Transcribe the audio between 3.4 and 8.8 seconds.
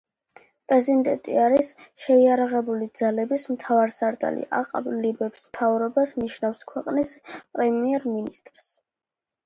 მთავარსარდალი, აყალიბებს მთავრობას, ნიშნავს ქვეყნის პრემიერ-მინისტრს.